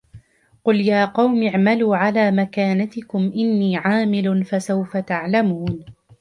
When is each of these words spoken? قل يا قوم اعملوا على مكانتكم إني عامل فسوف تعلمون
قل 0.63 0.81
يا 0.81 1.05
قوم 1.05 1.43
اعملوا 1.47 1.97
على 1.97 2.31
مكانتكم 2.31 3.31
إني 3.35 3.77
عامل 3.77 4.45
فسوف 4.45 4.97
تعلمون 4.97 5.85